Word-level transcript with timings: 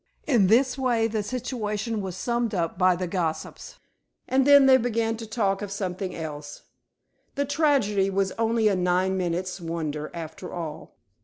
In 0.25 0.47
this 0.47 0.79
way 0.79 1.05
the 1.05 1.21
situation 1.21 2.01
was 2.01 2.17
summed 2.17 2.55
up 2.55 2.75
by 2.75 2.95
the 2.95 3.05
gossips, 3.05 3.77
and 4.27 4.47
then 4.47 4.65
they 4.65 4.77
began 4.77 5.15
to 5.17 5.27
talk 5.27 5.61
of 5.61 5.71
something 5.71 6.15
else. 6.15 6.63
The 7.35 7.45
tragedy 7.45 8.09
was 8.09 8.31
only 8.31 8.67
a 8.67 8.75
nine 8.75 9.15
minutes' 9.15 9.61
wonder 9.61 10.09
after 10.11 10.51
all. 10.51 10.95